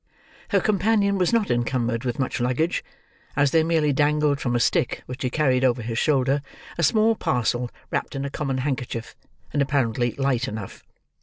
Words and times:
Her 0.49 0.59
companion 0.59 1.19
was 1.19 1.31
not 1.31 1.51
encumbered 1.51 2.05
with 2.05 2.17
much 2.17 2.39
luggage, 2.39 2.83
as 3.35 3.51
there 3.51 3.63
merely 3.63 3.93
dangled 3.93 4.39
from 4.41 4.55
a 4.55 4.59
stick 4.59 5.03
which 5.05 5.21
he 5.21 5.29
carried 5.29 5.63
over 5.63 5.83
his 5.83 5.99
shoulder, 5.99 6.41
a 6.75 6.81
small 6.81 7.15
parcel 7.15 7.69
wrapped 7.91 8.15
in 8.15 8.25
a 8.25 8.31
common 8.31 8.57
handkerchief, 8.57 9.15
and 9.53 9.61
apparently 9.61 10.13
light 10.13 10.47
enough. 10.47 10.83